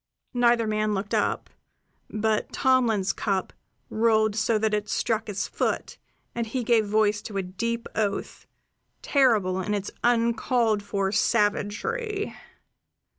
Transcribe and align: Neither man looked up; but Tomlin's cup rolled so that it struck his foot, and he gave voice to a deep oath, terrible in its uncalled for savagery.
Neither 0.33 0.65
man 0.65 0.95
looked 0.95 1.13
up; 1.13 1.47
but 2.09 2.51
Tomlin's 2.51 3.13
cup 3.13 3.53
rolled 3.91 4.35
so 4.35 4.57
that 4.57 4.73
it 4.73 4.89
struck 4.89 5.27
his 5.27 5.47
foot, 5.47 5.99
and 6.33 6.47
he 6.47 6.63
gave 6.63 6.87
voice 6.87 7.21
to 7.21 7.37
a 7.37 7.43
deep 7.43 7.87
oath, 7.93 8.47
terrible 9.03 9.61
in 9.61 9.75
its 9.75 9.91
uncalled 10.03 10.81
for 10.81 11.11
savagery. 11.11 12.35